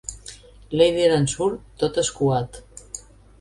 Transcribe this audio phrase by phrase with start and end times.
[0.79, 2.59] L'èider en surt, tot escuat.